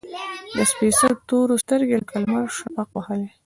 د 0.55 0.57
سپیڅلو 0.71 1.11
تورو، 1.27 1.61
سترګې 1.63 1.95
لکه 2.01 2.15
لمر 2.21 2.45
شفق 2.57 2.87
وهلي 2.93 3.29